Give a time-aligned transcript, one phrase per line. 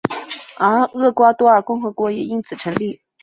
[0.57, 2.99] 而厄瓜多尔共和国也因此成立。